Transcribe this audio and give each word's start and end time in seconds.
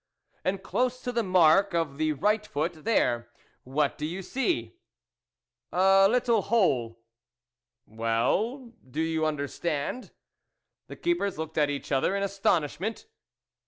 "And 0.43 0.63
close 0.63 0.99
to 1.03 1.11
the 1.11 1.21
mark 1.21 1.75
of 1.75 1.99
the 1.99 2.13
right 2.13 2.43
foot 2.43 2.85
there 2.85 3.29
what 3.63 3.99
do 3.99 4.07
you 4.07 4.23
see?" 4.23 4.77
A 5.71 6.07
little 6.09 6.41
hole."" 6.41 7.03
Well, 7.85 8.73
do 8.89 8.99
you 9.01 9.27
understand?" 9.27 10.09
The 10.87 10.95
keepers 10.95 11.37
looked 11.37 11.59
at 11.59 11.69
each 11.69 11.91
other 11.91 12.15
in 12.15 12.23
astonishment. 12.23 13.05